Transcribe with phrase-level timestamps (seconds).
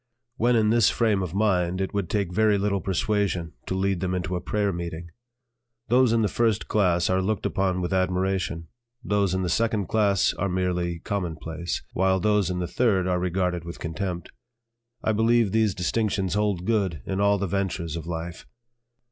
[0.37, 4.15] When in this frame of mind it would take very little persuasion to lead them
[4.15, 5.11] into a prayer meeting.
[5.89, 8.67] Those in the first class are looked upon with admiration;
[9.03, 13.63] those in the second class are merely commonplace; while those in the third are regarded
[13.63, 14.31] with contempt.
[15.03, 18.47] I believe these distinctions hold good in all the ventures of life.